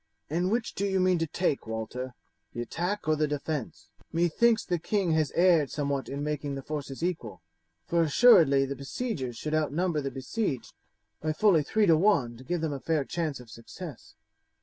[0.31, 2.15] "And which do you mean to take, Walter,
[2.53, 3.89] the attack or the defence?
[4.11, 7.43] Methinks the king has erred somewhat in making the forces equal,
[7.85, 10.73] for assuredly the besiegers should outnumber the besieged
[11.21, 14.15] by fully three to one to give them a fair chance of success."